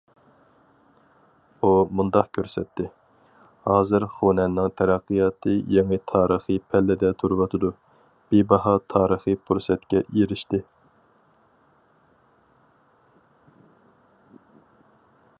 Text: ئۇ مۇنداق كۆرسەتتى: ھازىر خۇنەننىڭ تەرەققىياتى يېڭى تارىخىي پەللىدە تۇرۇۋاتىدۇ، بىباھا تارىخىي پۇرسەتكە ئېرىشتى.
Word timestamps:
ئۇ 1.65 1.69
مۇنداق 1.99 2.29
كۆرسەتتى: 2.37 2.85
ھازىر 3.67 4.05
خۇنەننىڭ 4.13 4.71
تەرەققىياتى 4.81 5.53
يېڭى 5.75 5.99
تارىخىي 6.13 6.59
پەللىدە 6.71 7.11
تۇرۇۋاتىدۇ، 7.23 7.71
بىباھا 8.33 8.75
تارىخىي 8.95 9.39
پۇرسەتكە 9.51 10.03
ئېرىشتى. 10.09 10.63